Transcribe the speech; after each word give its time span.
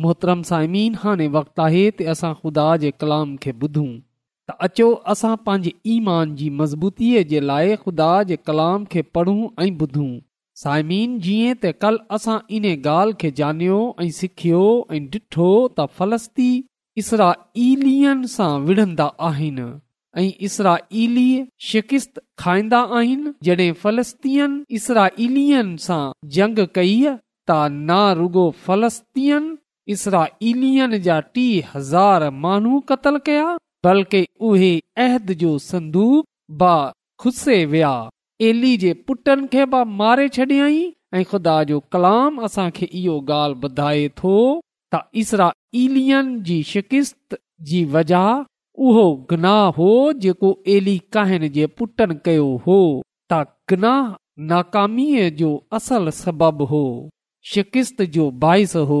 मोहतरम 0.00 0.42
साइमीन 0.48 0.94
हाणे 1.00 1.26
वक़्तु 1.36 1.62
आहे 1.62 1.82
त 1.96 2.02
असां 2.12 2.32
ख़ुदा 2.40 2.66
जे 2.84 2.90
कलाम 3.00 3.34
खे 3.42 3.52
ॿुधूं 3.64 3.88
त 4.50 4.54
अचो 4.66 4.86
असां 5.12 5.32
पंहिंजे 5.48 5.72
ईमान 5.94 6.34
जी 6.38 6.48
मज़बूतीअ 6.60 7.22
जे 7.32 7.40
लाइ 7.50 7.74
ख़ुदा 7.82 8.10
जे 8.30 8.36
कलाम 8.46 8.84
खे 8.94 9.02
पढ़ूं 9.18 9.36
ऐं 9.64 9.68
ॿुधूं 9.86 10.08
साइमीन 10.62 11.18
जीअं 11.26 11.54
त 11.64 11.72
कल्ह 11.82 12.14
असां 12.18 12.38
इन 12.58 12.66
ॻाल्हि 12.72 13.16
खे 13.20 13.30
ॼाणयो 13.42 13.80
ऐं 14.04 14.08
सिखियो 14.22 14.64
ऐं 14.94 15.04
ॾिठो 15.18 15.50
त 15.78 15.86
फ़लस्ती 16.00 16.48
इसरा 17.02 17.30
ईल 17.68 18.24
सां 18.38 18.50
विढ़ंदा 18.68 19.08
आहिनि 19.28 19.68
ऐं 20.22 20.28
इसरा 20.48 20.76
ईली 21.02 21.28
शिकिस्त 21.70 22.20
खाईंदा 22.42 22.80
आहिनि 23.00 23.30
जॾहिं 23.50 23.72
फ़लस्तीअनि 23.84 24.62
इसरा 24.80 25.08
सां 25.88 26.02
जंग 26.38 26.58
कई 26.80 26.98
त 27.50 27.64
ना 27.90 28.02
रुगो 28.20 28.50
फ़लस्तीन 28.68 29.54
इसरा 29.94 30.26
इलियन 30.50 30.98
जा 31.06 31.18
टी 31.34 31.46
हज़ार 31.74 32.28
माण्हू 32.40 32.80
کیا 32.88 33.18
कया 33.26 33.56
बल्कि 33.84 34.26
उहे 34.48 34.70
अहद 35.04 35.32
जो 35.38 35.58
संदूक 35.58 36.24
बा 36.58 36.74
खुसे 37.20 37.64
विया 37.72 37.94
एली 38.48 38.76
जे 38.82 38.92
पुटनि 39.08 39.46
खे 39.52 39.64
बि 39.72 39.82
मारे 40.02 40.28
छॾियई 40.36 40.78
ऐं 41.14 41.22
ख़ुदा 41.30 41.62
जो 41.70 41.80
कलाम 41.92 42.38
असांखे 42.46 42.86
इहो 42.86 43.16
ॻाल्हि 43.20 43.60
ॿुधाए 43.64 44.08
थो 44.18 44.36
त 44.94 45.00
इसरा 45.22 45.50
ईलियन 45.82 46.30
जी 46.48 46.62
शिकिस्त 46.70 47.36
जी 47.70 47.84
वजह 47.96 48.28
उहो 48.86 49.06
गनाह 49.30 49.64
हो 49.78 49.90
जेको 50.24 50.52
एली 50.76 50.96
काहिन 51.16 51.48
जे 51.58 51.66
पुटनि 51.80 52.14
कयो 52.28 52.46
हो 52.66 52.78
त 53.32 53.42
गनाह 53.70 54.14
नाकामीअ 54.52 55.28
जो 55.42 55.50
असल 55.80 56.08
सबबु 56.22 56.66
हो 56.74 56.86
शिकिस्त 57.54 58.02
जो 58.16 58.30
बाहिस 58.46 58.76
हो 58.92 59.00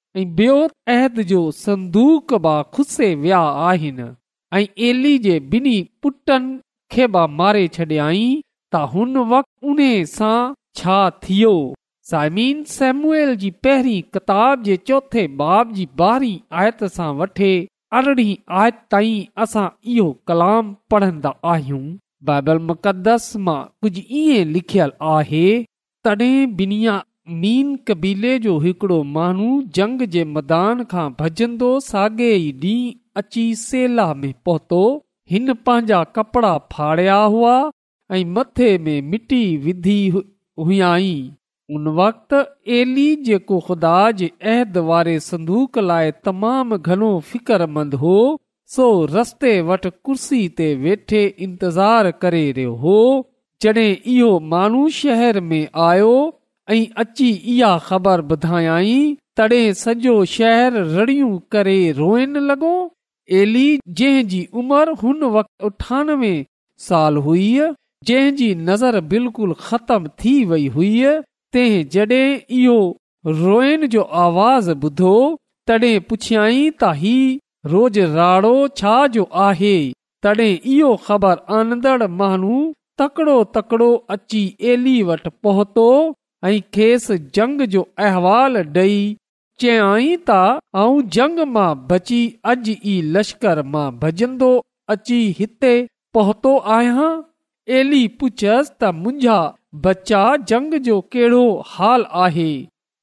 संदूकुसे 1.65 3.07
विया 3.23 3.39
आहिनि 3.67 4.07
ऐं 4.53 5.45
मारे 7.41 7.67
छॾियईं 7.75 8.23
त 8.73 8.75
हुन 8.93 9.13
वक़्त 9.33 9.81
सां 10.15 10.41
छा 10.79 10.97
थियो 11.23 11.53
सेमुएल 12.13 13.31
जी 13.41 13.49
पहिरीं 13.65 14.01
किताब 14.15 14.53
जे 14.63 14.75
चोथे 14.87 15.23
बाब 15.41 15.65
जी 15.79 15.85
ॿारहीं 15.99 16.37
आयत 16.61 16.79
सां 16.95 17.09
वठी 17.21 17.51
अरिड़ह 17.99 18.31
आयत 18.61 18.77
ताईं 18.91 19.27
असां 19.43 19.65
इहो 19.93 20.07
कलाम 20.27 20.65
पढ़ंदा 20.91 21.31
आहियूं 21.53 21.81
बाइबल 22.29 22.57
मुक़दस 22.69 23.23
मां 23.47 23.59
कुझु 23.81 24.01
ईअं 24.21 24.45
लिखियल 24.57 24.91
आहे 25.15 25.45
तॾहिं 26.05 26.35
बिनिया 26.61 26.95
मीन 27.41 27.75
कबीले 27.87 28.37
जो 28.43 28.57
हिकिड़ो 28.59 29.01
माण्हू 29.15 29.47
जंग 29.75 29.99
जे 30.13 30.23
मदान 30.37 30.83
खां 30.93 31.09
भॼंदो 31.19 31.69
साॻे 31.87 32.29
ई 32.35 32.49
ॾींहुं 32.51 33.09
अची 33.21 33.43
सेला 33.59 34.07
में 34.21 34.33
पहुतो 34.45 34.79
हिन 35.31 35.53
पंहिंजा 35.67 36.03
कपिड़ा 36.15 36.57
फाड़िया 36.73 37.15
हुआ 37.35 37.53
ऐं 38.13 38.23
मथे 38.39 38.71
में 38.87 39.01
मिटी 39.11 39.41
विधी 39.67 39.99
हुयाई 40.15 41.13
उन 41.75 41.87
वक़्ति 41.99 42.41
एली 42.79 43.05
जेको 43.29 43.59
ख़ुदा 43.67 43.95
जे 44.21 44.31
अहद 44.53 44.77
वारे 44.89 45.19
संदूक 45.29 45.79
लाइ 45.91 46.11
तमामु 46.25 46.77
घणो 46.77 47.11
फ़िक्रमंद 47.29 47.93
हो 48.05 48.15
सो 48.75 48.89
रस्ते 49.13 49.59
वटि 49.71 49.91
कुर्सी 50.05 50.43
ते 50.57 50.73
वेठे 50.85 51.23
इंतज़ारु 51.47 52.11
करे 52.21 52.43
रहियो 52.57 52.75
हो 52.85 52.99
जॾहिं 53.63 53.89
इहो 54.15 54.29
माण्हू 54.55 54.87
शहर 55.01 55.39
में 55.51 55.67
आयो 55.89 56.13
ऐं 56.69 56.85
अची 57.01 57.29
इहा 57.53 57.77
ख़बर 57.87 58.21
ॿुधायई 58.31 58.97
तॾहिं 59.37 59.71
सॼो 59.81 60.13
शहर 60.35 60.73
रड़ियूं 60.97 61.37
करे 61.51 61.79
रोइनि 61.97 62.39
लॻो 62.49 62.73
एली 63.39 63.69
जंहिं 63.97 64.27
जी 64.31 64.47
उमरि 64.61 64.93
हुन 65.01 65.23
वक़्ति 65.35 65.65
अठानवे 65.67 66.33
साल 66.87 67.17
हुई 67.27 67.47
जी 68.09 68.53
नज़र 68.69 68.99
बिल्कुलु 69.13 69.53
ख़तम 69.67 70.07
थी 70.19 70.33
वई 70.51 70.67
हुई 70.75 70.93
तंहिं 71.53 71.87
जॾहिं 71.95 72.25
इहो 72.59 72.77
रोइन 73.41 73.87
जो 73.95 74.01
आवाज़ 74.27 74.71
ॿुधो 74.71 75.15
तॾहिं 75.67 75.99
पुछियई 76.09 76.69
त 76.69 76.93
ही 77.01 77.17
रोज़ 77.73 77.99
राड़ो 78.17 78.55
छा 78.77 78.95
जो 79.17 79.27
आहे 79.47 79.75
तॾहिं 80.23 80.51
इहो 80.75 80.95
ख़बर 81.09 81.43
आनंदड़ 81.59 82.07
मानू 82.21 82.55
तकिड़ो 83.01 83.43
तकिड़ो 83.57 83.93
अची 84.15 84.41
एली 84.73 85.01
वटि 85.11 85.29
पहुतो 85.43 85.89
ऐं 86.49 86.59
खेसि 86.75 87.17
जंग 87.37 87.61
जो 87.73 87.81
अहिवालु 88.05 88.61
डे॒ई 88.75 89.01
चयई 89.61 90.17
जंग 91.15 91.39
मां 91.57 91.69
बची 91.91 92.21
अॼु 92.51 92.73
ई 92.73 93.01
लश्कर 93.17 93.61
मां 93.73 93.87
भजंदो 94.03 94.47
अची 94.93 95.19
हिते 95.39 95.73
पहुतो 96.17 96.55
आहियां 96.77 97.11
एली 97.81 98.01
पुछयसि 98.21 98.73
त 98.81 98.91
मुंहिंजा 99.03 99.35
बच्चा 99.85 100.23
जंग 100.53 100.73
जो 100.87 100.99
कहिड़ो 101.15 101.43
हाल 101.75 102.05
आहे 102.23 102.49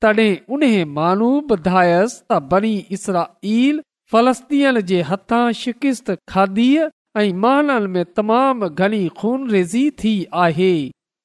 तॾहिं 0.04 0.30
उन 0.56 0.66
मानू 0.98 1.30
ॿुधायसि 1.56 2.20
त 2.32 2.40
बनी 2.50 2.74
इसरा 2.98 3.22
ईल 3.54 3.80
फ़लस्तीअ 4.12 4.74
जे 4.92 5.00
हथां 5.14 5.44
शिकिस्त 5.62 6.14
खादीअ 6.34 6.90
ऐं 7.22 7.28
महलनि 7.46 7.92
में 7.94 8.04
तमामु 8.20 8.72
घणी 8.82 9.02
खून 9.22 9.50
रेज़ी 9.56 9.90
थी 10.02 10.14
आहे 10.46 10.74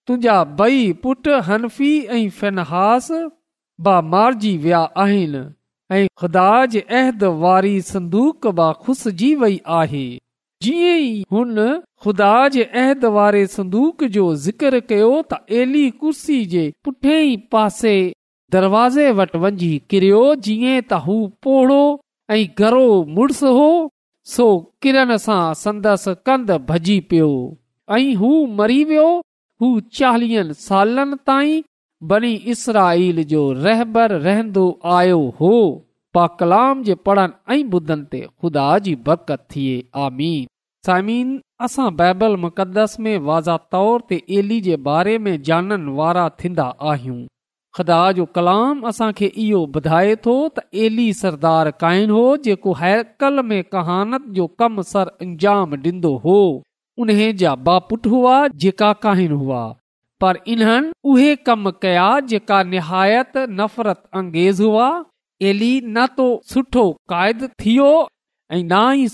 तुंहिंजा 0.08 0.38
बई 0.60 0.80
पुट 1.04 1.28
हनफ़ी 1.50 1.92
ऐं 2.16 2.30
फ़नहास 2.40 3.08
बि 3.88 3.94
मारिजी 4.12 4.52
विया 4.64 4.80
आहिनि 5.04 5.44
ऐं 5.98 6.08
ख़ुदा 6.22 6.48
जहद 6.74 7.24
वारी 7.44 7.80
संदूक 7.92 8.48
ब 8.48 8.72
ख़ुसिजी 8.84 9.34
वई 9.44 9.56
आहे 9.78 10.04
जीअं 10.68 10.98
ई 11.04 11.24
हुन 11.34 11.56
ख़ुदा 12.04 12.32
अहद 12.82 13.06
वारे 13.18 13.46
संदूक 13.56 14.04
जो 14.18 14.26
ज़िक्र 14.50 14.80
कयो 14.92 15.12
त 15.34 15.40
एली 15.62 15.86
कुर्सी 16.04 16.40
जे 16.58 16.66
पुठिएं 16.84 17.42
पासे 17.56 17.96
दरवाज़े 18.56 19.10
वटि 19.24 19.42
वञी 19.48 19.72
किरियो 19.94 20.22
जीअं 20.48 20.76
त 20.78 21.04
हू 21.10 21.18
पोहड़ो 21.48 21.80
ऐं 22.38 22.46
घरो 22.68 22.84
मुड़ुसु 23.18 23.54
हो 23.64 23.70
सो 24.38 24.50
किरण 24.86 25.16
सां 25.28 25.42
संदसि 25.68 26.16
कंद 26.30 26.56
भॼी 26.72 27.00
पियो 27.14 27.30
ऐं 28.00 28.06
हू 28.24 28.34
मरी 28.62 28.84
वियो 28.92 29.12
हू 29.62 29.68
चालीहनि 29.98 30.54
सालनि 30.68 31.18
ताईं 31.30 31.62
बनी 32.12 32.32
इसराईल 32.54 33.24
जो 33.34 33.42
रहबर 33.66 34.12
रहंदो 34.26 34.64
आयो 34.98 35.20
हो 35.42 35.52
पा 36.18 36.26
कलाम 36.40 36.82
जे 36.88 36.96
पढ़नि 37.10 37.54
ऐं 37.54 37.72
ॿुधनि 37.78 38.06
ते 38.14 38.22
खुदा 38.42 38.66
जी 38.88 38.96
बरकत 39.10 39.46
थिए 39.54 39.76
आमीन 40.06 40.48
सामिन 40.88 41.30
असां 41.68 41.88
बाइबल 42.00 42.36
मुक़दस 42.46 42.96
में 43.06 43.16
वाज़ा 43.30 43.56
तौर 43.76 44.02
ते 44.10 44.16
एली 44.40 44.60
जे 44.70 44.76
बारे 44.88 45.18
में 45.28 45.36
ॼाणण 45.52 45.88
वारा 46.00 46.26
थींदा 46.42 46.66
आहियूं 46.94 47.22
ख़ुदा 47.78 48.00
जो 48.18 48.26
कलाम 48.38 48.82
असांखे 48.90 49.28
इहो 49.44 49.62
ॿुधाए 49.80 50.16
थो 50.26 50.36
त 50.58 50.66
एली 50.88 51.06
सरदार 51.22 51.72
क़ाइन 51.86 52.10
हो 52.18 52.26
जेको 52.50 52.74
हैकल 52.82 53.42
में 53.52 53.60
कहानत 53.78 54.28
जो 54.40 54.48
कम 54.64 54.82
सर 54.94 55.16
अंजाम 55.28 55.80
ॾींदो 55.88 56.14
हो 56.28 56.38
पुट 57.00 58.08
हुआ 58.08 58.48
जेका 58.64 58.92
कहिन 59.04 59.32
हुआ 59.32 59.62
पर 60.22 60.34
इन्हनि 60.54 60.92
उहे 61.12 61.32
कम 61.48 61.64
कया 61.84 62.10
जेका 62.32 62.60
निहायत 62.74 63.34
नफ़रत 63.60 64.02
अंगेज़ 64.20 64.62
हुआ 64.64 64.90
एली 65.50 65.72
न 65.86 66.06
तो 66.18 66.28
सुठो 66.52 66.84
सुठो 66.94 67.48
थियो 67.64 67.92
ऐं 68.56 68.64
ना 68.64 68.82
ई 69.04 69.08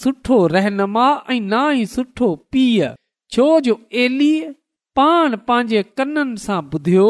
रहनुमा 0.56 1.08
ऐं 1.34 1.40
ना 1.54 1.62
ई 1.82 1.86
सुठो 1.96 2.30
पीउ 2.52 2.90
छो 3.32 3.48
जो 3.68 3.76
एली 4.04 4.32
पाण 4.98 5.36
पंहिंजे 5.48 5.82
कननि 5.98 6.38
सां 6.46 6.60
ॿुधियो 6.74 7.10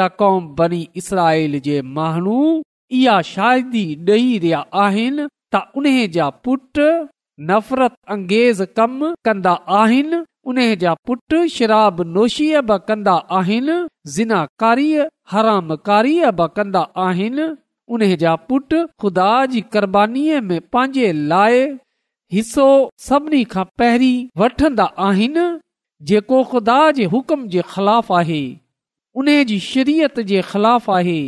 त 0.00 0.08
कौम 0.20 0.38
बनी 0.58 0.82
इसराईल 1.00 1.58
जे 1.66 1.76
माण्हू 1.98 2.38
इहा 3.00 3.16
शादी 3.34 3.84
ॾेई 4.10 4.28
रहिया 4.44 4.60
आहिनि 4.84 5.26
त 5.54 5.62
उन 5.76 5.90
जा 6.18 6.26
पुट 6.44 6.78
नफ़रत 7.48 7.94
अंगेज़ 8.10 8.62
कम 8.78 8.98
कंदा 9.24 9.52
आहिनि 9.80 10.18
उन 10.48 10.56
जा 10.80 10.92
पुट 11.06 11.34
शराब 11.52 12.00
नोशीअ 12.16 12.60
बि 12.70 12.76
कंदा 12.88 13.12
आहिनि 13.38 13.76
ज़िना 14.14 14.44
कारीअ 14.60 15.04
हराम 15.32 15.74
कारीअ 15.88 16.30
बि 16.40 16.46
कंदा 16.56 16.80
आहिनि 17.06 17.46
उन 17.92 18.14
जा 18.24 18.34
पुट 18.48 18.74
ख़ुदा 19.00 19.30
जी 19.52 19.60
क़ुर्बानी 19.72 20.40
में 20.48 20.60
पंहिंजे 20.72 21.12
लाइ 21.32 21.60
हिसो 22.32 22.66
सभिनी 23.08 23.42
खां 23.54 23.64
पहिरीं 23.78 24.26
वठंदा 24.40 24.84
आहिनि 25.08 25.46
जेको 26.10 26.42
ख़ुदा 26.52 26.80
जे 26.98 27.04
हुकुम 27.14 27.46
जे 27.48 27.62
ख़िलाफ़ 27.72 28.12
आहे 28.20 28.42
उन 29.22 29.26
जी 29.48 29.58
शरीयत 29.70 30.20
जे 30.30 30.42
ख़िलाफ़ 30.52 30.90
आहे 30.90 31.20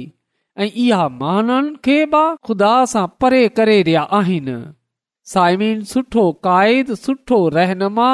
ऐं 0.63 0.71
इहा 0.85 1.09
माण्हुनि 1.21 1.77
खे 1.85 2.05
बि 2.15 2.25
ख़ुदा 2.47 2.75
सां 2.95 3.07
परे 3.21 3.49
करे 3.59 3.83
रहिया 3.83 4.03
आहिनि 4.21 4.57
साइमिन 5.33 5.83
सुठो 5.91 6.23
क़ाइद 6.47 6.95
सुठो 7.03 7.37
रहनुमा 7.53 8.09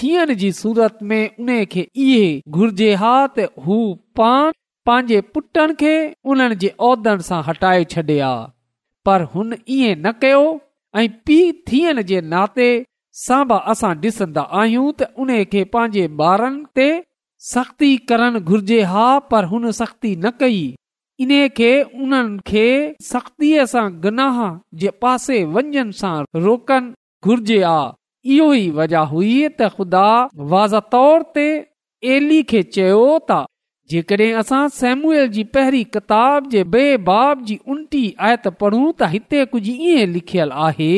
थियण 0.00 0.34
जी 0.42 0.50
सूरत 0.58 0.98
में 1.10 1.30
उन 1.40 1.64
खे 1.72 1.80
इहे 2.04 2.28
घुर्जे 2.58 2.92
हा 3.02 3.10
त 3.34 3.64
हू 3.66 3.76
पाण 4.20 4.52
पंहिंजे 4.90 5.18
पुटनि 5.34 5.74
खे 5.82 5.92
उन्हनि 6.34 6.56
जे 6.62 6.70
उहिदनि 6.88 7.26
सां 7.26 7.40
हटाए 7.48 7.82
छॾे 7.94 8.02
आ 8.02 8.32
पर 9.08 9.24
हुन 9.34 9.54
ईअं 9.58 9.98
न 10.06 10.12
कयो 10.24 10.40
ऐं 11.02 11.06
पीउ 11.28 11.50
थियण 11.72 12.00
जे 12.12 12.20
नाते 12.32 12.68
सां 13.24 13.42
बि 13.52 13.58
असां 13.74 13.92
ॾिसंदा 14.06 14.46
आहियूं 14.62 14.86
त 14.86 15.10
उन 15.26 15.34
खे 15.54 15.64
पंहिंजे 15.76 16.06
ॿारनि 16.28 16.64
ते 16.80 16.88
सख़्ती 17.52 17.90
करणु 18.12 18.40
घुर्जे 18.54 18.80
हा 18.94 19.06
पर 19.34 19.50
हुन 19.54 19.70
सख़्ती 19.82 20.14
न 20.24 20.32
कई 20.40 20.60
इन्हे 21.20 21.48
उन्हनि 21.82 22.38
खे 22.50 22.64
सख़्तीअ 23.08 23.64
सां 23.72 23.82
गनाह 24.04 24.38
जे 24.84 24.90
पासे 25.04 25.36
वञनि 25.56 25.82
सां 25.98 26.14
रोकन 26.46 26.88
घुर्जे 27.28 27.58
आ 27.62 27.80
इहो 28.36 28.48
ई 28.54 28.64
वजह 28.78 29.12
हुई 29.12 29.28
त 29.48 29.68
ख़ुदा 29.74 30.08
वाज़ 30.54 30.74
तौर 30.96 31.22
ते 31.36 31.44
एली 32.16 32.40
खे 32.54 32.62
चयो 32.78 33.04
था 33.30 33.38
जेकॾहिं 33.92 34.32
असां 34.42 34.62
सेमुएल 34.80 35.28
जी 35.38 35.44
पहिरीं 35.56 35.84
किताब 35.96 36.50
जे 36.56 36.64
बेबाब 36.74 37.44
जी 37.50 37.58
उटी 37.76 38.02
आयत 38.30 38.48
पढ़ूं 38.62 38.84
त 38.90 39.12
हिते 39.16 39.44
कुझु 39.56 39.76
ईअं 39.92 40.12
लिखियलु 40.18 40.60
आहे 40.68 40.92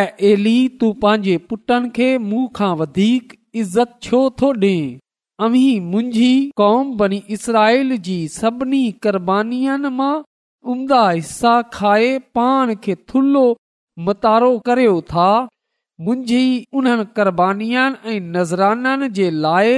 ऐं 0.00 0.04
एली 0.32 0.56
तूं 0.80 0.92
पंहिंजे 1.06 1.36
पुटनि 1.50 1.92
खे 1.98 2.08
मूं 2.30 2.44
खां 2.60 2.74
वधीक 2.84 3.38
इज़त 3.64 3.98
छो 4.08 4.22
थो 4.42 4.54
अव्ही 5.42 5.70
मुंहिंजी 5.92 6.50
कौम 6.56 6.96
बनी 6.98 7.16
इसराइल 7.36 7.96
जी 8.08 8.16
सभिनी 8.40 8.82
क़बानियनि 9.04 9.88
मां 9.98 10.12
उम्दा 10.74 11.00
हिसा 11.10 11.54
खाए 11.76 12.10
पाण 12.38 12.74
खे 12.84 12.94
थुल्हो 13.12 13.42
मतारो 14.08 14.50
करियो 14.68 14.92
था 15.12 15.24
मुंहिंजी 16.06 16.44
उन्हनि 16.80 17.04
क़रबनियनि 17.16 17.98
ऐं 18.14 18.20
नज़राननि 18.36 19.08
जे 19.18 19.30
लाइ 19.46 19.72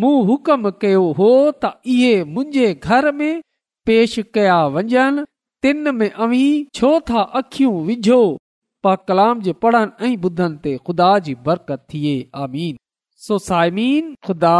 मूं 0.00 0.14
हुकम 0.30 0.62
कयो 0.86 1.02
हो 1.20 1.28
त 1.64 1.72
इहे 1.96 2.14
मुंहिंजे 2.36 2.68
घर 2.86 3.10
में 3.18 3.42
पेशि 3.90 4.22
कया 4.38 4.56
वञनि 4.78 5.26
तिन 5.66 5.94
में 5.98 6.08
अव्ही 6.12 6.46
छो 6.80 6.94
था 7.10 7.26
अख़ियूं 7.42 7.76
विझो 7.92 8.22
पा 8.86 8.94
कलाम 9.10 9.40
जे 9.48 9.52
पढ़नि 9.66 9.94
ऐं 10.10 10.14
ॿुधनि 10.30 10.58
ते 10.66 10.74
ख़ुदा 10.88 11.10
जी 11.28 11.34
बरकत 11.50 11.84
थिए 11.94 12.14
आमीन 12.46 12.80
सो 13.26 13.36
साइमीन 13.42 14.08
ख़ुदा 14.26 14.56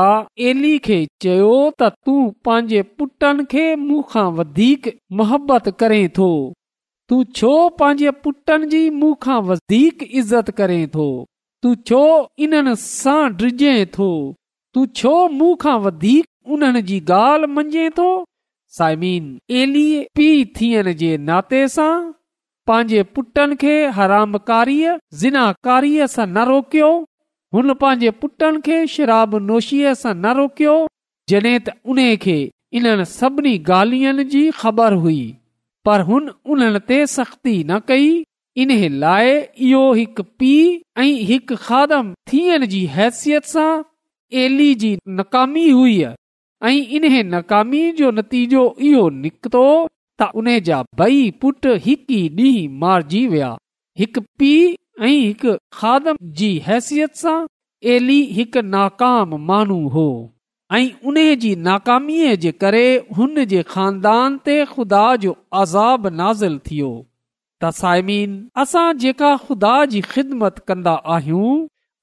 एली 0.50 0.68
खे 0.84 0.96
चयो 1.24 1.48
त 1.48 1.88
तूं 2.08 2.20
पंहिंजे 2.46 2.80
पुटनि 3.00 3.44
खे 3.54 3.64
मूंखां 3.80 4.26
मोहबत 5.18 5.66
करे 5.82 5.98
थो 6.20 6.28
तूं 7.12 7.18
छो 7.42 7.50
पंहिंजे 7.82 8.14
पुटनि 8.28 8.68
जी 8.74 8.80
मूं 9.02 9.12
वधीक 9.50 10.06
इज़त 10.22 10.50
करे 10.62 10.78
थो 10.96 11.08
तूं 11.66 11.74
छो 11.92 12.00
इन्हनि 12.48 12.74
सां 12.86 13.18
डिझे 13.44 13.74
थो 14.00 14.08
तूं 14.74 14.88
छो 15.02 15.12
मूं 15.36 15.52
वधीक 15.88 16.52
उन्हनि 16.56 16.84
जी 16.92 17.00
ॻाल्हि 17.20 17.52
मञे 17.60 17.88
थो 18.02 18.08
साइमीन 18.80 19.28
एली 19.62 19.88
पीउ 20.20 20.44
थियण 20.60 20.92
जे 21.04 21.12
नाते 21.30 21.64
सां 21.80 21.92
पंहिंजे 22.70 23.04
पुटनि 23.18 23.60
खे 23.66 23.76
हराम 24.00 24.42
कारीअ 24.52 24.96
न 25.32 26.52
रोकियो 26.54 26.92
हुन 27.54 27.72
पंहिंजे 27.80 28.10
पुटनि 28.20 28.60
खे 28.66 28.76
शराब 28.92 29.34
नोशीअ 29.48 29.90
सां 30.00 30.12
न 30.14 30.30
रोकियो 30.38 30.72
जॾहिं 31.32 31.54
त 31.66 31.74
उन 31.92 32.00
खे 32.24 32.36
इन 32.78 32.88
सभिनी 33.10 33.52
ॻाल्हियुनि 33.76 34.24
जी 34.32 34.40
ख़बर 34.62 34.94
हुई 35.02 35.18
पर 35.88 36.00
हुन 36.08 36.32
उन्हनि 36.54 36.80
ते 36.88 36.98
सख़्ती 37.14 37.54
न 37.70 37.78
कई 37.90 38.08
इन 38.62 38.72
लाइ 39.04 39.30
इहो 39.68 39.84
हिकु 40.00 40.24
पीउ 40.42 40.64
ऐं 41.04 41.08
हिकु 41.30 41.60
खादम 41.68 42.10
थियण 42.32 42.66
जी 42.74 42.82
हैसियत 42.96 43.48
सां 43.54 43.68
एली 44.44 44.68
जी 44.82 44.90
नाकामी 45.20 45.64
हुई 45.70 45.96
ऐं 46.06 46.76
इन 46.98 47.08
नाकामी 47.36 47.84
जो 48.00 48.10
नतीजो 48.20 48.64
इहो 48.90 49.08
निकितो 49.24 49.64
त 50.20 50.30
उन 50.42 50.48
जा 50.70 50.82
ॿई 51.06 51.22
पुट 51.44 51.66
हिकु 51.86 52.20
ई 52.20 52.22
ॾींहुं 52.30 52.72
मारिजी 52.84 53.26
विया 53.36 53.56
हिकु 54.02 54.26
ऐं 55.02 55.08
हिकु 55.08 55.52
खादम 55.76 56.16
जी 56.38 56.50
हैसियत 56.66 57.16
सां 57.22 57.34
एली 57.94 58.20
हिकु 58.36 58.60
नाकाम 58.74 59.34
माण्हू 59.48 59.78
हो 59.94 60.06
ऐं 60.76 60.86
उन 61.08 61.16
जी 61.42 61.54
नाकामीअ 61.66 62.34
जे 62.44 62.52
करे 62.64 62.84
हुन 63.16 63.44
जे 63.52 63.62
ख़ानदान 63.72 64.38
ते 64.46 64.56
ख़ुदा 64.72 65.02
जो 65.24 65.36
अज़ाब 65.62 66.06
नाज़िल 66.20 66.58
थियो 66.68 66.92
असां 68.60 68.86
जेका 69.02 69.36
खुदा 69.46 69.74
जी 69.92 70.00
ख़िदमत 70.12 70.58
कंदा 70.68 70.92
आहियूं 71.14 71.52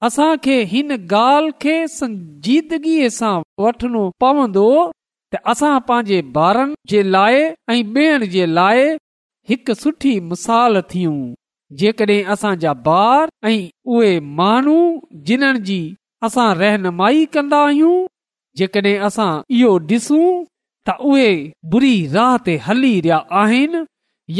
असांखे 0.06 0.54
हिन 0.70 0.92
ॻाल्हि 0.96 1.50
खे 1.62 1.74
संजीदगीअ 1.98 3.10
सां 3.18 3.34
वठणो 3.64 4.02
पवंदो 4.24 4.68
त 5.34 5.42
असां 5.52 5.74
पंहिंजे 5.90 6.18
ॿारनि 6.46 6.74
जे 6.92 7.02
लाइ 7.16 7.38
ऐं 7.74 8.28
जे 8.36 8.46
लाइ 8.60 8.88
हिकु 9.48 9.74
सुठी 9.82 10.12
मिसाल 10.32 10.80
थियूं 10.94 11.16
जेकॾहिं 11.78 12.24
असांजा 12.32 12.72
ॿार 12.86 13.28
ऐं 13.48 13.66
उहे 13.94 14.18
माण्हू 14.40 14.76
जिन्हनि 15.26 15.60
जी 15.68 15.94
असां 16.26 16.48
रहनुमाई 16.56 17.24
कंदा 17.34 17.58
आहियूं 17.66 18.06
जेकॾहिं 18.58 18.98
असां 19.08 19.30
इहो 19.58 19.70
ॾिसूं 19.90 20.42
त 20.88 20.96
उहे 21.10 21.30
बुरी 21.72 21.94
राह 22.14 22.36
ते 22.46 22.56
हली 22.66 22.92
रहिया 23.04 23.18
आहिनि 23.42 23.82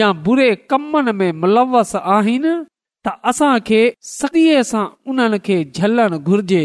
या 0.00 0.08
बुरे 0.26 0.48
कमनि 0.70 1.12
में 1.20 1.30
मुलवस 1.40 1.94
आहिनि 2.16 2.52
त 3.06 3.12
असां 3.30 3.52
खे 3.68 3.80
सॻीअ 4.16 4.60
सां 4.72 4.84
उन्हनि 5.10 5.38
खे 5.46 5.56
झलणु 5.76 6.18
घुर्जे 6.28 6.64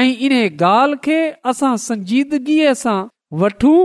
ऐं 0.00 0.08
इन 0.24 0.32
ॻाल्हि 0.46 0.96
खे 1.04 1.20
असां 1.52 1.74
संजीदगीअ 1.86 2.72
सां 2.82 2.98
वठूं 3.42 3.80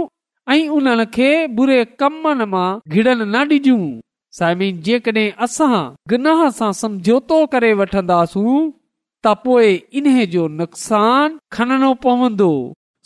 ऐं 0.53 0.67
उन्हनि 0.79 1.03
खे 1.15 1.29
बुरे 1.59 1.79
कमनि 2.01 2.45
मां 2.55 2.67
घिड़नि 2.95 3.25
न 3.35 3.35
ॾिजूं 3.57 3.81
साइमिन 4.37 4.79
जेकॾहिं 4.85 5.35
असां 5.45 5.75
सां 6.57 6.69
समझौतो 6.81 7.35
करे 7.51 7.67
वठंदासूं 7.81 8.55
त 9.23 9.25
पोए 9.43 9.67
इन 9.99 10.07
जो 10.35 10.43
नुक़सान 10.59 11.27
खणणो 11.57 11.91
पवंदो 12.07 12.53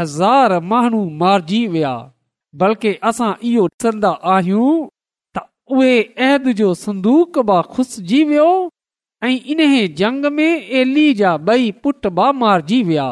हज़ार 0.00 0.56
माण्हू 0.74 1.02
मारिजी 1.24 1.60
विया 1.76 1.94
बल्कि 2.62 2.90
असां 3.12 3.30
इहो 3.50 3.64
ॾिसंदा 3.72 4.10
आहियूं 4.38 4.70
उहेद 5.72 6.48
जो 6.56 6.74
संदूक 6.84 7.38
बि 7.50 7.62
ख़ुसिजी 7.74 8.22
वियो 8.30 8.48
ऐं 9.24 9.30
इन 9.54 9.94
जंग 9.96 10.24
में 10.38 10.60
एली 10.80 11.12
जा 11.20 11.32
ॿई 11.48 11.70
पुट 11.84 12.06
बि 12.18 12.30
मारिजी 12.40 12.82
विया 12.88 13.06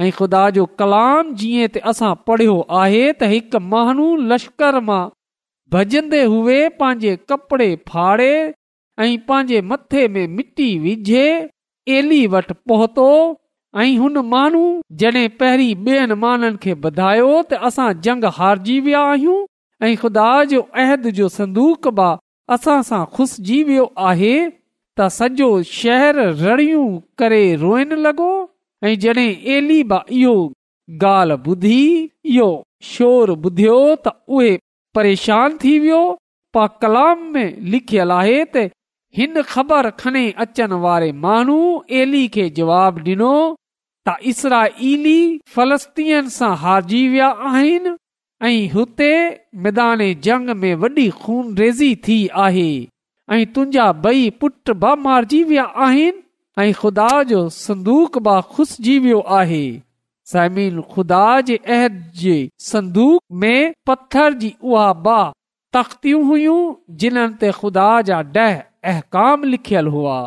ऐं 0.00 0.10
ख़ुदा 0.18 0.42
जो 0.58 0.66
कलाम 0.80 1.32
जीअं 1.42 1.68
त 1.72 1.82
असां 1.92 2.12
पढ़ियो 2.28 2.56
आहे 2.80 3.00
त 3.12 3.30
हिकु 3.32 3.60
माण्हू 3.72 4.06
लश्कर 4.32 4.80
मां 4.90 5.00
भॼंदे 5.76 6.22
हुए 6.34 6.58
पंहिंजे 6.82 7.16
कपिड़े 7.32 7.70
फाड़े 7.88 8.30
ऐं 9.06 9.10
पंहिंजे 9.30 9.60
मथे 9.72 10.06
में 10.18 10.26
मिटी 10.36 10.68
विझे 10.86 11.24
एली 11.96 12.22
वटि 12.36 12.54
पहुतो 12.72 13.10
ऐं 13.82 13.90
हुन 14.04 14.24
माण्हू 14.36 14.64
जॾहिं 15.00 15.28
पहिरीं 15.42 15.72
ॿियनि 15.92 16.16
माननि 16.26 16.58
खे 16.66 16.72
ॿधायो 16.92 17.32
त 17.50 17.64
असां 17.70 17.90
जंग 18.08 18.32
हारिजी 18.40 18.80
विया 18.88 19.04
आहियूं 19.14 19.38
ऐं 19.84 19.94
ख़ुदा 19.96 20.28
जो 20.50 20.60
अहद 20.82 21.08
जो 21.16 21.28
संदूक 21.32 21.88
बि 21.98 22.06
असां 22.54 22.78
सां 22.90 23.04
ख़ुशिजी 23.16 23.58
वियो 23.68 23.84
आहे 24.12 24.30
त 24.50 25.08
सॼो 25.16 25.50
शहरु 25.72 26.22
रड़ियूं 26.44 26.86
करे 27.22 27.42
रोइण 27.64 27.92
लॻो 28.06 28.26
ऐं 28.88 28.94
जॾहिं 29.04 29.30
एली 29.56 29.82
बि 29.92 29.98
इहो 30.20 30.34
ॻाल्हि 31.10 31.52
ॿुधी 31.52 31.78
इहो 32.34 32.48
शोर 32.92 33.30
ॿुधियो 33.46 33.76
त 34.06 34.14
उहे 34.38 34.50
परेशान 34.98 35.56
थी 35.64 35.78
वियो 35.86 36.00
पा 36.56 36.66
कलाम 36.84 37.22
में 37.36 37.56
लिखियल 37.74 38.10
आहे 38.18 38.36
त 38.56 38.68
हिन 39.18 39.40
ख़बर 39.52 39.90
खणी 40.02 40.26
अचण 40.44 40.72
वारे 40.86 41.12
माण्हू 41.26 41.60
एली 42.02 42.26
खे 42.38 42.48
जवाब 42.60 42.98
ॾिनो 43.06 43.32
त 44.10 44.16
इसरा 44.34 44.64
ऐली 44.92 45.18
फ़लस्तियन 45.58 46.28
सां 46.40 46.54
हारजी 46.66 47.06
विया 47.14 47.28
आहिनि 47.52 47.96
ऐं 48.46 48.68
हुते 48.72 49.06
मैदाने 49.62 50.12
जंग 50.24 50.50
में 50.62 50.74
वॾी 50.82 51.08
खून 51.20 51.56
रेज़ी 51.58 51.94
थी 52.08 52.16
आहे 52.46 52.70
ऐं 53.34 53.44
तुंहिंजा 53.52 53.90
बई 54.02 54.28
पुट 54.40 54.70
मारिजी 55.06 55.42
विया 55.44 55.62
आहिनि 55.86 56.22
ऐं 56.64 56.72
खुदा 56.80 57.08
जो 57.30 57.48
संदूक 57.56 58.18
बुसिजी 58.28 58.98
वियो 59.06 59.20
आहे 59.38 59.64
समील 60.32 60.80
खुदा 60.92 61.24
जे 61.48 62.36
संदूक 62.60 63.40
पथर 63.88 64.32
जी 64.42 64.54
उहा 64.70 64.92
बा 65.08 65.18
तख़्तियूं 65.76 66.22
हुयूं 66.28 66.60
जिन्हनि 67.02 67.34
ते 67.42 67.50
खुदा 67.62 67.86
जा 68.10 68.18
ॾह 68.42 68.54
अहकाम 68.92 69.44
लिखियल 69.54 69.86
हुआ 69.96 70.18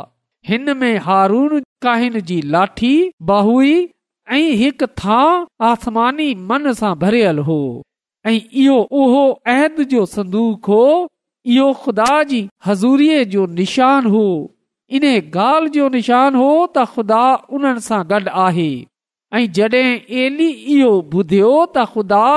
हिन 0.50 0.74
में 0.82 0.98
हारून 1.08 1.60
काहिन 1.86 2.20
जी 2.32 2.42
लाठी 2.56 2.92
बाहूई 3.32 3.74
ऐं 4.32 4.42
हिकु 4.64 4.86
थां 5.04 5.28
आसमानी 5.70 6.30
मन 6.52 6.72
सां 6.82 6.94
भरियल 7.06 7.40
हो 7.52 7.60
ऐं 8.28 8.40
इहो 8.62 8.78
उहो 9.02 9.24
अहद 9.54 9.82
जो 9.92 10.06
संदूक 10.06 10.66
हो 10.72 10.84
इहो 11.54 11.72
ख़ुदा 11.84 12.12
जी 12.32 12.42
हज़ूरी 12.66 13.10
हो 14.12 14.24
इन 14.98 15.04
ॻाल्हि 15.10 15.70
जो 15.74 15.88
निशान 15.96 16.36
हो 16.36 16.50
त 16.78 16.86
ख़ुदा 16.94 17.24
ऐं 19.38 20.30
ॿुधियो 20.88 21.54
त 21.78 21.86
ख़ुदा 21.94 22.28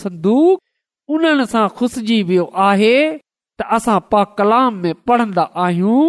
संदूक 0.00 1.14
उन 1.16 1.44
सां 1.52 1.66
खुसिजी 1.80 2.22
वियो 2.30 2.50
आहे 2.68 2.96
त 3.18 3.68
असां 3.78 3.98
पा 4.12 4.24
कलाम 4.38 4.74
में 4.84 4.94
पढ़ंदा 5.10 5.42
आहियूं 5.66 6.06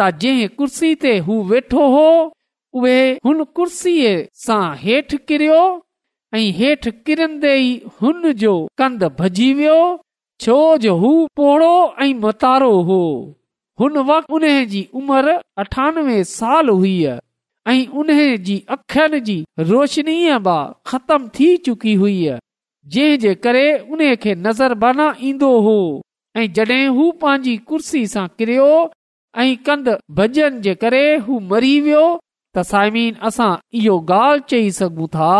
त 0.00 0.10
जंहिं 0.22 0.48
कुर्सी 0.58 0.94
ते 1.04 1.16
हू 1.26 1.40
वेठो 1.52 1.88
हो 1.96 2.06
उहे 2.80 2.98
हुन 3.26 3.44
कुर्सीअ 3.60 4.10
सां 4.46 4.62
हेठि 4.84 5.16
किरियो 5.28 5.60
ऐं 6.34 6.50
हेठि 6.58 6.90
किरन्दे 7.06 7.54
ई 7.62 7.70
हुन 8.00 8.20
जो 8.42 8.52
कंद 8.78 9.02
भॼी 9.18 9.46
वियो 9.54 9.78
छो 10.42 10.54
जो 10.84 10.94
हू 11.00 11.10
पोड़ो 11.38 11.72
ऐं 12.04 12.12
मतारो 12.20 12.70
हो 12.90 13.00
हुन 13.80 13.96
वक़्त 14.10 14.30
उन 14.36 14.44
जी 14.70 14.80
उमिरि 15.00 15.34
अठानवे 15.64 16.22
साल 16.36 16.68
हुई 16.68 16.94
ऐं 17.04 17.74
उन 18.00 18.12
जी 18.46 18.56
अखियुनि 18.76 19.20
जी 19.28 19.36
रोशनीअ 19.72 20.38
मां 20.46 20.62
ख़तम 20.90 21.28
थी 21.38 21.48
चुकी 21.66 21.94
हुई 22.04 22.16
जंहिं 22.94 23.16
जे 23.24 23.32
करे 23.46 23.66
उन 23.92 24.02
खे 24.24 24.34
बना 24.86 25.08
ईंदो 25.30 25.50
हो 25.66 25.76
ऐं 26.36 26.46
जड॒हिं 26.58 26.88
हू 26.98 27.10
पंहिंजी 27.24 27.54
कुर्सी 27.68 28.02
सां 28.14 28.26
किरियो 28.38 28.70
ऐं 29.44 29.48
कंद 29.66 29.88
भॼन 30.20 30.60
जे 30.64 30.74
करे 30.86 31.04
हू 31.26 31.38
मरी 31.52 31.74
वियो 31.88 32.06
त 32.56 32.64
साइमीन 32.72 33.16
असां 33.30 33.50
इहो 33.82 33.98
ॻाल्हि 34.18 34.44
चई 34.54 34.70
सघूं 34.80 35.06
था 35.18 35.32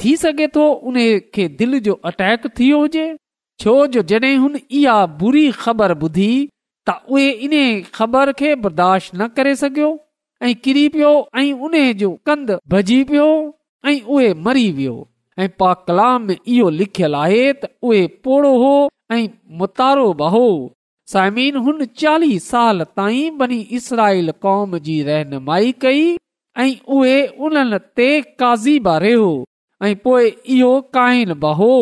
थी 0.00 0.16
सघे 0.16 0.46
थो 0.56 0.66
उने 0.88 1.08
खे 1.34 1.46
दिलि 1.58 1.80
जो 1.80 1.92
अटैक 2.10 2.46
थियो 2.58 2.78
हुजे 2.80 3.08
छो 3.60 3.74
जो 3.94 4.02
जॾहिं 4.10 4.36
हुन 4.38 4.58
इहा 4.80 4.94
बुरी 5.22 5.50
ख़बर 5.62 5.94
ॿुधी 6.02 6.32
त 6.88 7.00
उहे 7.10 7.28
इन 7.48 7.54
ख़बर 7.94 8.32
खे 8.40 8.54
बर्दाश्त 8.64 9.14
न 9.14 9.26
करे 9.36 9.54
सघियो 9.62 9.98
ऐं 10.42 10.54
किरी 10.64 10.88
पियो 10.94 11.12
ऐं 11.38 11.52
उन 11.52 11.76
जो 12.02 12.10
कंद 12.26 12.50
भॼी 12.74 13.02
पियो 13.10 13.26
वियो 13.90 14.96
ऐं 15.42 15.48
पा 15.60 15.72
कलाम 15.88 16.30
इहो 16.30 16.70
लिखियल 16.78 17.14
आहे 17.14 17.52
त 17.52 17.70
उहे 17.82 18.06
पोड़ो 18.24 18.56
हो 18.62 18.72
ऐं 19.12 19.26
मुतारो 19.60 20.12
बहो 20.22 20.44
साइमीन 21.12 21.56
हुन 21.66 21.84
चालीह 22.00 22.38
साल 22.48 22.82
ताईं 22.96 23.38
बनी 23.38 23.60
इसराईल 23.78 24.30
कौम 24.46 24.78
जी 24.88 25.02
रहनुमाई 25.10 25.72
कई 25.84 26.02
ऐं 26.62 26.70
उहे 26.98 27.16
उन 27.48 27.78
ते 27.96 28.10
ऐं 29.86 29.94
पोए 30.04 30.26
इहो 30.54 30.72
क़ाइन 30.94 31.32
बाहो 31.42 31.74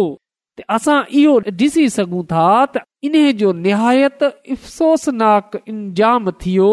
असां 0.75 0.99
इहो 1.21 1.39
ॾिसी 1.63 1.89
सघूं 1.97 2.23
था 2.33 2.45
त 2.75 2.83
इन 3.09 3.15
जो 3.41 3.53
निहायत 3.65 4.23
अफ़सोसनाक 4.29 5.57
इंजाम 5.73 6.31
थियो 6.45 6.71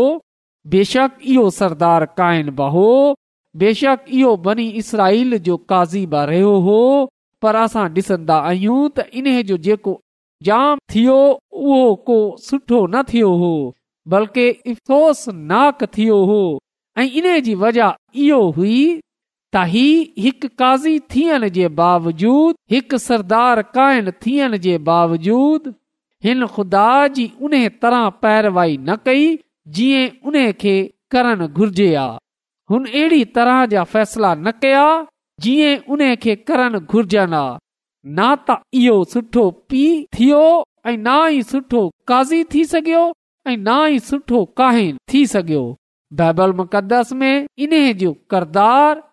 बेशक 0.75 1.11
इहो 1.33 1.45
सरदार 1.59 2.05
क़ाइन 2.21 2.49
बहो 2.61 2.85
बेशक 3.63 4.05
इहो 4.19 4.35
बनी 4.47 4.67
इसराईल 4.81 5.37
जो 5.49 5.57
काज़ी 5.57 5.69
काज़िबा 6.01 6.23
रहियो 6.31 6.53
हो 6.67 6.77
पर 7.41 7.55
असां 7.63 7.87
ॾिसंदा 7.97 8.35
आहियूं 8.51 8.81
त 8.99 9.05
इन 9.21 9.35
जो 9.51 9.57
जेको 9.69 9.93
जाम 10.49 10.77
थियो 10.95 11.17
उहो 11.63 11.95
को 12.09 12.19
सुठो 12.49 12.85
न 12.93 13.03
थियो 13.13 13.33
हो 13.45 13.51
बल्कि 14.13 14.45
अफ़सोसनाक 14.73 15.81
नाक 15.83 15.89
थियो 15.97 16.19
हो 16.33 16.41
ऐं 17.03 17.07
इन 17.21 17.31
जी 17.49 17.55
वजह 17.67 17.93
इहो 18.25 18.41
हुई 18.59 18.77
त 19.55 19.61
ही 19.71 19.83
हिकु 20.23 20.47
काज़ी 20.59 20.93
थियण 21.13 21.47
जे 21.57 21.67
बावजूद 21.79 22.55
हिकु 22.71 22.97
सरदार 23.07 23.61
काइन 23.75 24.09
थियण 24.23 24.57
जे 24.65 24.73
बावजूद 24.89 25.73
हिन 26.25 26.45
ख़ुदा 26.55 26.87
तरह 27.83 28.09
पैरवाई 28.25 28.75
न 28.77 28.95
कई 29.05 29.29
जीअं 29.77 30.51
करणु 31.15 31.47
घुर्जे 31.59 31.87
आहे 32.03 32.17
हुन 32.71 32.85
अहिड़ी 32.91 33.21
तरह 33.39 33.65
जा 33.73 33.83
फ़ैसिला 33.93 34.33
न 34.35 34.51
कया 34.65 34.83
जीअं 35.47 35.71
उन 35.93 36.01
खे 36.27 36.35
करणु 36.49 36.79
घुर्जन 36.79 37.33
आ 37.39 37.43
न 37.55 38.27
त 38.49 38.57
इहो 38.83 38.97
सुठो 39.13 39.45
पीउ 39.71 40.05
थियो 40.19 40.43
ऐं 40.89 40.97
ना 41.07 41.15
ई 41.37 41.41
सुठो 41.53 41.85
काज़ी 42.11 42.43
थी 42.53 42.65
सघियो 42.75 43.05
ऐं 43.51 43.57
ना 43.71 43.77
ई 43.95 43.99
सुठो 44.11 44.43
काहिन 44.61 44.93
थी 45.13 45.25
सघियो 45.35 45.63
बाइबल 46.21 46.53
मुक़दस 46.61 47.13
में 47.21 47.35
इन्हे 47.65 47.85
जो 48.03 48.15
करदार 48.33 49.03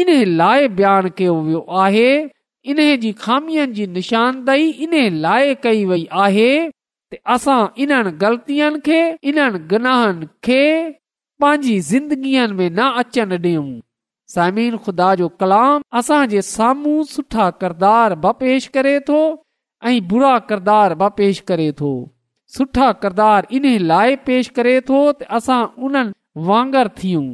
इन 0.00 0.08
लाइ 0.36 0.68
बयानु 0.78 1.10
कयो 1.18 1.34
वियो 1.42 1.64
आहे 1.82 2.10
इन 2.72 2.78
जी 3.00 3.12
ख़ामीअ 3.24 3.64
जी 3.76 3.86
निशानदेही 3.96 4.68
इन 4.86 4.96
लाइ 5.26 5.54
कई 5.66 5.84
वई 5.92 6.06
आहे 6.24 6.50
त 7.12 7.16
असां 7.34 7.60
इन्हनि 7.84 8.10
ग़लतियुनि 8.22 8.80
खे 8.88 8.98
इन्हनि 9.30 9.58
गुनाहनि 9.70 10.26
खे 10.48 10.60
पंहिंजी 11.42 11.78
ज़िंदगीअ 11.92 12.46
में 12.58 12.68
न 12.70 12.90
अचनि 13.02 13.36
ॾियूं 13.48 13.68
समीन 14.34 14.76
ख़ुदा 14.84 15.14
जो 15.22 15.28
कलाम 15.42 15.80
असांजे 16.00 16.42
साम्हूं 16.52 17.02
सुठा 17.14 17.48
किरदार 17.62 18.14
ब 18.14 18.32
पेश 18.42 18.66
करे 18.76 18.98
थो 19.08 19.20
ऐं 19.88 19.96
बुरा 20.12 20.38
किरदार 20.50 20.94
ब 20.94 21.08
पेश 21.22 21.40
करे 21.52 21.70
थो 21.80 21.92
सुठा 22.56 22.90
किरदार 23.04 23.46
इन 23.60 23.66
लाइ 23.92 24.16
पेश 24.28 24.48
करे 24.60 24.80
थो 24.90 25.00
त 25.12 25.30
असां 25.40 25.60
उन्हनि 25.88 26.16
वांगर 26.50 26.88
थियूं 27.02 27.24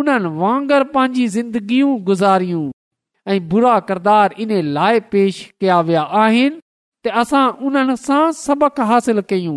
उन्हनि 0.00 0.28
वांगर 0.40 0.82
पंहिंजी 0.94 1.26
ज़िंदगियूं 1.32 1.92
गुज़ारियूं 2.04 2.64
ऐं 3.32 3.38
बुरा 3.48 3.78
किरदार 3.88 4.34
इन 4.44 4.52
लाइ 4.74 5.00
पेश 5.12 5.36
कया 5.60 5.80
विया 5.88 6.02
आहिनि 6.22 6.58
त 7.06 7.12
असां 7.22 7.44
उन्हनि 7.68 7.96
सां 8.06 8.22
सबक 8.46 8.80
हासिल 8.92 9.20
कयूं 9.32 9.56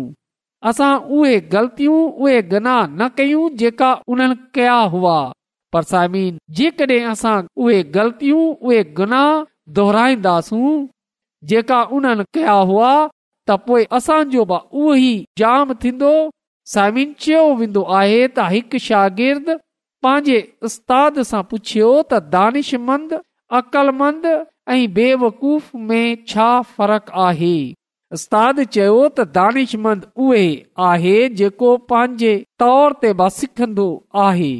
असां 0.70 0.90
उहे 1.18 1.38
ग़लतियूं 1.54 2.00
उहे 2.20 2.36
गनाह 2.52 2.80
न 2.86 3.08
कयूं 3.20 3.46
जेका 3.62 3.90
उन्हनि 4.14 4.36
कया 4.58 4.76
हुआ 4.94 5.16
पर 5.72 5.82
साइमीन 5.92 6.36
जेकॾहिं 6.60 7.04
असां 7.12 7.34
उहे 7.62 7.80
ग़लतियूं 7.96 8.44
उहे 8.54 8.82
गनाह 9.00 9.32
दोहराईंदासूं 9.78 10.76
जेका 11.54 11.82
उन्हनि 12.00 12.28
कया 12.38 12.58
हुआ 12.72 12.92
त 13.48 13.60
पोइ 13.68 13.84
असांजो 14.00 14.44
बि 14.52 14.58
उहो 14.80 14.94
ई 15.10 15.12
जाम 15.42 15.74
थींदो 15.84 16.12
साइम 16.74 17.04
चयो 17.26 17.42
वेंदो 17.62 17.82
आहे 18.00 18.20
त 18.38 18.52
हिकु 18.54 18.78
शागिर्दु 18.88 19.54
पंहिंजे 20.02 20.40
उस्ताद 20.68 21.18
सां 21.30 21.42
पुछियो 21.52 21.88
त 21.92 22.20
दानिशमंद 22.36 23.14
अकलमंद 23.58 24.26
ऐं 24.74 24.82
बेवकूफ़ 24.98 25.70
में 25.90 26.24
छा 26.32 26.48
फ़र्क़ु 26.76 27.18
आहे 27.28 27.54
उस्तादु 28.16 28.64
चयो 28.76 28.96
त 29.10 29.26
दानिश 29.38 29.74
उहे 29.84 30.44
आहे 30.90 31.14
जेको 31.40 31.70
पंहिंजे 31.92 32.34
तौर 32.64 32.96
ते 33.04 33.12
बि 33.22 33.28
सिखंदो 33.38 33.86
आहे 34.26 34.50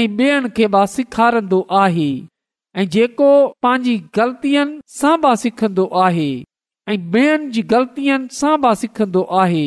ऐं 0.00 0.04
ॿेअनि 0.06 0.48
खे 0.58 0.66
बि 0.76 0.82
सिखारंदो 0.94 1.60
आहे 1.82 2.08
ऐं 2.82 2.86
जेको 2.96 3.28
पंहिंजी 3.66 3.96
ग़लतियुनि 4.18 4.78
सां 5.02 5.14
बि 5.26 5.34
सिखंदो 5.44 5.86
आहे 6.06 6.28
ऐं 6.88 6.96
ॿेअनि 7.00 7.50
जी 7.58 7.62
ग़लतियुनि 7.74 8.36
सां 8.40 8.54
बि 8.66 8.74
सिखंदो 8.84 9.26
आहे 9.44 9.64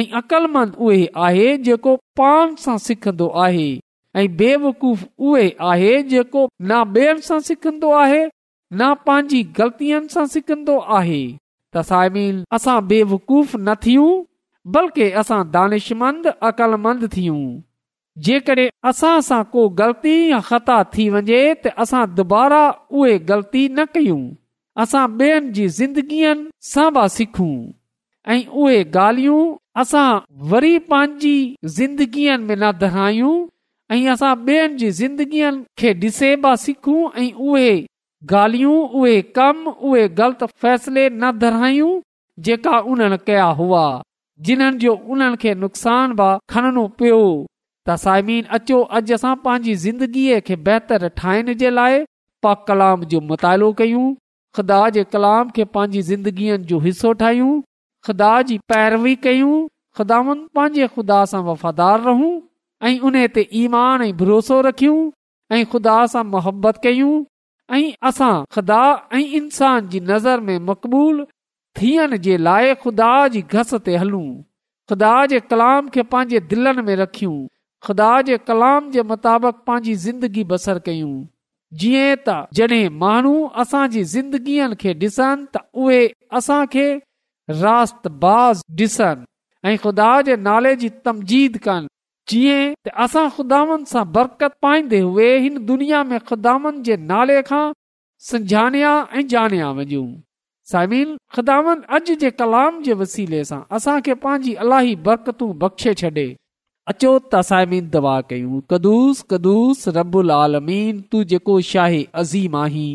ऐं 0.00 0.06
अकलमंद 0.22 0.74
उहे 0.88 1.04
आहे 1.28 1.46
जेको 1.68 1.96
पाण 2.22 2.54
सां 2.66 2.76
सिखंदो 2.88 3.28
आहे 3.46 3.68
ऐं 4.16 4.26
बेवकूफ़ 4.36 5.04
उहे 5.26 5.48
आहे 5.70 6.02
जेको 6.10 6.48
न 6.70 7.38
सिखंदो 7.48 7.92
आहे 7.98 8.24
न 8.80 8.92
पंहिंजी 9.06 9.42
ग़लतियुनि 9.58 10.08
सां 10.14 10.26
सिखंदो 10.34 10.78
आहे 10.98 11.24
बेवकूफ़ 12.92 13.56
न 13.58 13.74
थियूं 13.86 14.10
बल्कि 14.74 15.10
असां 15.22 15.40
दानिशमंद 15.54 16.26
अक़लमंद 16.48 17.06
थियूं 17.16 17.40
जेकॾहिं 18.28 18.68
असां 18.90 19.14
सां 19.28 19.42
को 19.54 19.68
ग़लती 19.80 20.14
ख़ता 20.48 20.76
थी 20.96 21.08
वञे 21.16 21.40
त 21.64 21.72
असां 21.84 22.04
दुबारा 22.20 22.62
उहे 23.00 23.16
ग़लती 23.30 23.64
न 23.68 23.84
कयूं 23.94 24.20
असां 24.84 25.06
ॿेअनि 25.22 25.50
जी 25.58 25.66
ज़िंदगीअ 25.78 26.34
सां 26.72 26.86
बि 26.98 27.08
सिखूं 27.16 27.54
ऐं 28.34 28.38
उहे 28.58 28.82
ॻाल्हियूं 29.00 29.42
न 32.62 32.72
दहरायूं 32.80 33.48
ऐं 33.90 34.06
असां 34.12 34.34
ॿियनि 34.46 34.76
जी 34.78 34.90
ज़िंदगीअ 35.00 35.50
खे 35.78 35.92
ॾिसे 36.02 36.34
बि 36.44 36.56
सिखूं 36.64 37.08
ऐं 37.22 37.32
उहे 37.46 37.72
गाल्हियूं 38.32 38.76
उहे 38.98 39.16
कम 39.36 39.66
उहे 39.68 40.06
ग़लति 40.20 40.46
फ़ैसिले 40.62 41.08
न 41.10 41.30
धरायूं 41.38 41.92
जेका 42.48 42.78
उन्हनि 42.92 43.16
कया 43.26 43.44
हुआ 43.60 43.84
जिन्हनि 44.46 44.78
जो 44.84 44.94
उन्हनि 45.14 45.36
खे 45.42 45.54
नुक़सान 45.64 46.12
बि 46.20 46.30
खणणो 46.54 46.86
पियो 46.98 47.22
त 47.88 47.96
साइमीन 48.04 48.44
अचो 48.58 48.78
अॼु 48.98 49.14
असां 49.14 49.34
पंहिंजी 49.46 49.74
ज़िंदगीअ 49.86 50.40
खे 50.46 50.56
बहितर 50.68 51.08
ठाहिण 51.20 51.52
जे 51.62 51.70
लाइ 51.78 52.02
पा 52.42 52.54
कलाम 52.68 53.04
जो 53.12 53.20
मुतालो 53.32 53.72
कयूं 53.82 54.06
ख़ुदा 54.56 54.78
जे 54.94 55.04
कलाम 55.12 55.50
खे 55.56 55.64
पंहिंजी 55.74 56.02
ज़िंदगीअ 56.12 56.56
जो 56.70 56.78
हिसो 56.86 57.12
ठाहियूं 57.24 57.52
ख़ुदा 58.06 58.30
जी 58.50 58.56
पैरवी 58.72 59.14
कयूं 59.26 59.54
ख़ुदानि 59.96 60.34
पंहिंजे 60.58 60.86
ख़ुदा 60.94 61.18
सां 61.32 61.42
वफ़ादार 61.50 62.00
रहूं 62.10 62.30
ऐं 62.88 62.98
उन 63.08 63.16
ते 63.34 63.42
ईमान 63.62 63.96
ऐं 64.02 64.12
भरोसो 64.20 64.56
रखियूं 64.66 65.00
ऐं 65.56 65.62
ख़ुदा 65.72 65.96
सां 66.12 66.22
मुहबत 66.34 66.74
कयूं 66.84 67.14
ऐं 67.76 67.84
असां 68.08 68.32
ख़ुदा 68.54 68.80
ऐं 69.18 69.24
इंसान 69.40 69.80
जी 69.92 69.98
नज़र 70.12 70.36
में 70.46 70.58
मक़बूल 70.70 71.16
थियण 71.80 72.10
जे 72.24 72.34
लाइ 72.46 72.66
ख़ुदा 72.84 73.10
जी 73.36 73.40
घस 73.56 73.70
ते 73.88 73.94
हलूं 74.04 74.24
ख़ुदा 74.90 75.12
जे 75.34 75.38
कलाम 75.52 75.82
खे 75.96 76.02
पंहिंजे 76.14 76.40
दिलनि 76.54 76.82
में 76.88 76.94
रखियूं 77.02 77.36
ख़ुदा 77.86 78.10
जे 78.30 78.38
कलाम 78.48 78.90
जे 78.96 79.02
मुताबिक़ 79.12 79.62
पंहिंजी 79.70 79.94
ज़िंदगी 80.06 80.44
बसर 80.54 80.76
कयूं 80.88 81.16
माण्हू 83.04 83.34
असांजी 83.64 84.02
ज़िंदगीअ 84.16 84.66
खे 86.74 86.84
ख़ुदा 89.82 90.10
जे 90.26 90.34
नाले 90.44 90.72
जी 90.76 90.88
तमजीद 91.04 91.52
कनि 91.66 91.88
जीअं 92.32 92.60
त 92.86 92.92
असां 93.04 93.26
ख़ुदान 93.36 93.84
सां 93.92 94.04
बरकत 94.16 94.52
पाईंदे 94.66 95.00
हिन 95.46 95.58
दुनिया 95.70 95.98
में 96.10 96.18
ख़ुदान 96.28 96.82
जे 96.88 96.96
नाले 97.12 97.38
खां 97.48 97.64
संजाणिया 98.28 98.92
ऐं 99.20 99.26
जाणिया 99.34 99.68
वञूं 99.78 100.04
साइबिन 100.72 101.12
ख़ुदान 101.36 101.82
अॼु 101.96 102.14
जे 102.24 102.30
कलाम 102.42 102.78
जे 102.88 102.96
वसीले 103.00 103.40
सां 103.50 103.60
असांखे 103.78 104.14
पंहिंजी 104.24 104.54
अलाई 104.66 104.94
बरकतू 105.08 105.48
बख़्शे 105.64 105.94
छॾे 106.02 106.26
अचो 106.92 107.10
त 107.32 107.40
साइमिन 107.50 107.90
दवा 107.96 108.14
कयूं 108.32 108.60
कदुस 108.74 109.24
कदुस 109.32 109.84
रबुल 109.98 110.32
आलमीन 110.42 111.02
तू 111.12 111.24
जेको 111.32 111.58
शाही 111.72 112.00
अज़ीम 112.22 112.56
आहीं 112.62 112.92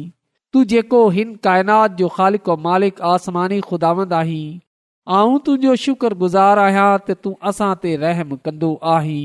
तू 0.56 0.64
जेको 0.74 1.04
हिन 1.20 1.32
काइनात 1.50 1.96
जो 2.02 2.08
ख़ालिक 2.18 2.58
मालिक 2.70 3.06
आसमानी 3.18 3.62
ख़ुदांद 3.70 4.18
आहीं 4.24 4.44
आऊं 5.16 5.38
तुंहिंजो 5.46 5.76
शुक्रगुज़ारु 5.84 6.62
आहियां 6.62 6.88
त 7.08 7.14
तूं 7.26 7.32
असां 7.52 7.68
ते 7.84 7.92
रहम 8.04 8.32
कंदो 8.48 8.70
आहीं 8.94 9.20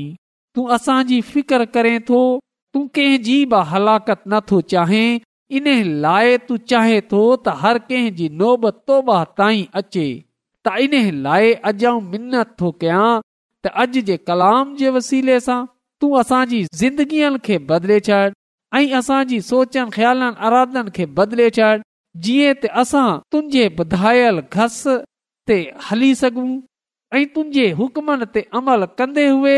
तूं 0.57 0.65
असांजी 0.75 1.17
फिकर 1.31 1.65
करें 1.73 1.95
थो 2.09 2.19
तूं 2.75 2.83
कंहिंजी 2.97 3.33
बि 3.53 3.61
हलाकत 3.71 4.21
नथो 4.35 4.59
चाहे 4.75 5.01
इन 5.59 5.67
लाइ 6.07 6.37
तूं 6.47 6.57
चाहे 6.73 7.01
थो 7.13 7.19
त 7.35 7.55
हर 7.65 7.79
कंहिंजी 7.91 8.29
नोब 8.43 8.69
तौबा 8.91 9.17
त 9.39 10.71
इन 10.85 11.09
लाइ 11.27 11.51
अॼु 11.71 11.93
मिनत 12.13 12.55
थो 12.61 12.71
कयां 12.85 13.03
त 13.65 13.75
अॼु 13.85 14.05
जे 14.11 14.17
कलाम 14.31 14.73
जे 14.83 14.95
वसीले 14.99 15.39
सां 15.49 15.59
तूं 16.01 16.13
असांजी 16.25 16.63
ज़िंदगीअ 16.83 17.33
खे 17.49 17.57
बदिले 17.73 17.99
छॾ 18.11 18.25
ऐं 18.81 18.85
असांजी 19.01 19.41
सोचनि 19.53 19.91
ख़्यालनि 19.97 20.35
अराधन 20.51 20.95
खे 20.97 21.09
बदिले 21.19 21.49
छॾ 21.59 21.77
जीअं 22.27 22.59
त 22.63 22.73
असां 22.85 23.07
तुंहिंजे 23.31 23.67
ॿुधायल 23.83 24.41
घस 24.49 24.83
ते 25.47 25.55
हली 25.89 26.13
सघूं 26.15 26.51
ऐं 27.17 27.25
तुंहिंजे 27.33 27.65
हुकमनि 27.79 28.25
ते 28.35 28.41
अमल 28.59 28.81
कंदे 28.99 29.25
हुए 29.35 29.55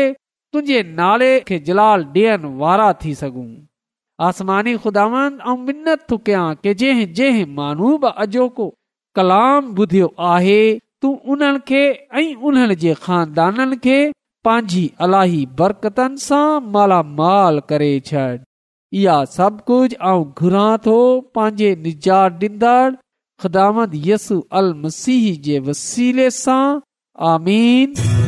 तुंहिंजे 0.54 0.78
नाले 1.00 1.28
खे 1.50 1.58
जलाल 1.68 2.00
ॾियण 2.16 2.42
वारा 2.62 2.88
थी 3.02 3.12
सघूं 3.22 3.46
आसमानी 4.28 4.74
खुदा 4.86 5.04
थो 6.10 6.16
कयां 6.28 6.46
की 6.64 6.74
जंहिं 6.82 7.12
जंहिं 7.20 7.52
माण्हू 7.60 7.92
बि 8.04 8.10
अॼोको 8.24 8.66
कलाम 9.18 9.62
ॿुधियो 9.84 10.08
आहे 10.32 10.58
तूं 11.02 11.12
उन्हनि 11.34 11.60
खे 11.70 11.82
ऐं 12.22 12.28
उन्हनि 12.50 12.76
जे 12.84 12.92
खानदाननि 13.06 13.78
खे 13.86 13.98
पंहिंजी 14.48 14.84
अलाही 15.06 15.42
बरकतनि 15.60 16.22
सां 16.26 16.46
मालामाल 16.76 17.60
करे 17.72 17.92
छॾ 18.08 18.28
इहा 19.02 19.16
सभु 19.38 19.64
कुझु 19.72 19.96
ऐं 20.10 20.20
घुरां 20.44 20.70
थो 20.88 20.98
पंहिंजे 21.38 21.70
निजात 21.88 22.44
ॾींदड़ 22.44 23.04
ख़दामद 23.42 23.94
यसु 24.06 24.40
अल 24.60 24.72
मसीह 24.84 25.34
जे 25.48 25.58
वसीले 25.68 26.30
सां 26.40 26.62
आमीन 27.32 28.25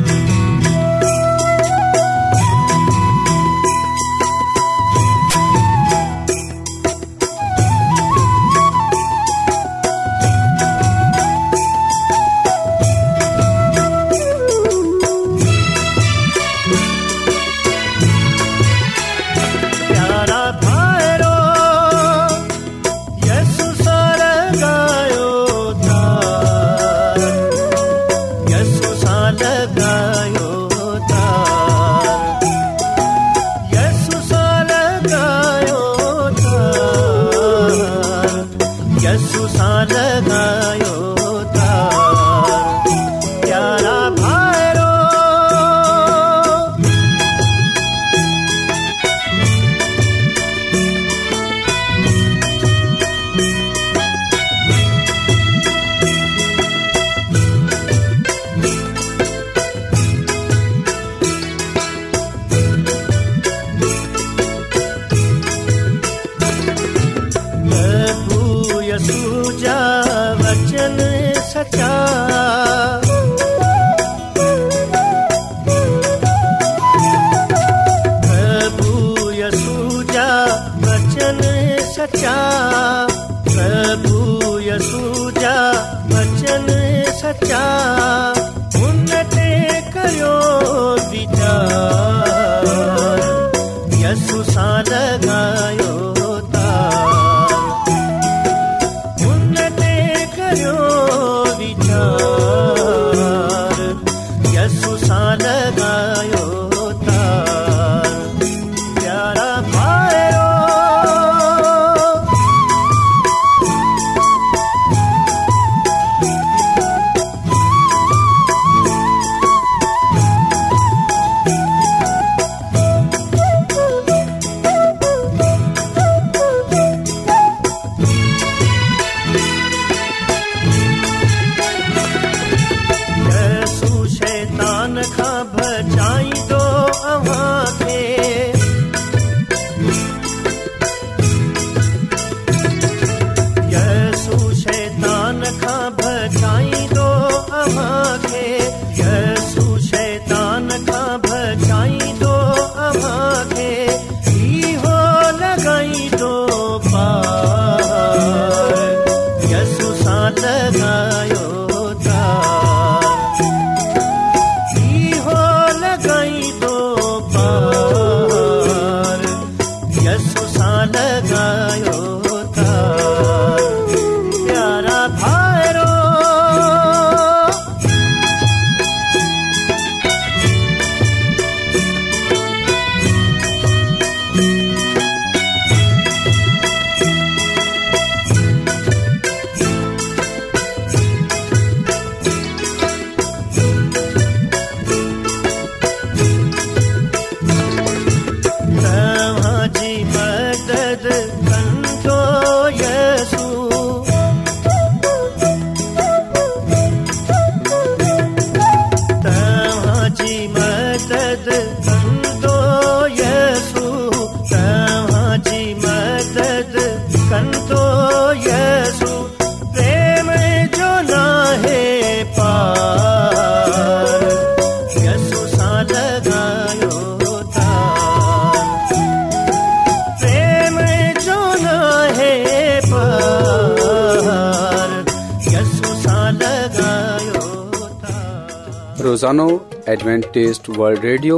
एडवेंटेज़ 239.89 240.59
वर्ल्ड 240.77 240.99
रेडियो 241.05 241.35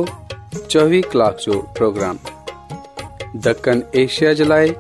चोवीह 0.70 1.02
कलाक 1.12 1.36
जो 1.44 1.58
प्रोग्राम 1.78 2.18
दखण 3.46 3.82
एशिया 4.00 4.32
जे 4.40 4.46
लाइ 4.46 4.74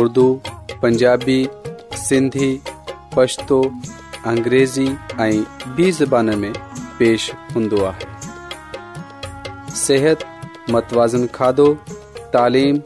उर्दू 0.00 0.24
पंजाबी 0.82 1.38
सिंधी 2.00 2.50
पछतो 3.14 3.60
अंग्रेज़ी 4.32 4.86
ऐं 5.26 5.44
बि 5.76 5.90
ज़बान 6.00 6.34
में 6.40 6.52
पेश 6.98 7.30
हूंदो 7.54 7.82
आहे 7.92 9.72
सिहत 9.84 10.24
मतवाज़न 10.76 11.26
खाधो 11.38 11.72
तालीम 12.36 12.78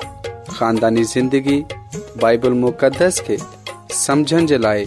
ख़ानदानी 0.50 1.04
ज़िंदगी 1.14 1.58
बाइबल 2.20 2.52
मुक़दस 2.62 3.20
खे 3.28 3.38
समझण 4.04 4.46
जे 4.54 4.58
लाइ 4.68 4.86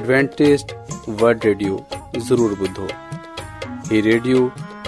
एडवेंटेज़ 0.00 0.64
वल्ड 1.22 1.44
रेडियो 1.50 1.80
ज़रूरु 2.32 2.70
रेडियो 3.92 4.50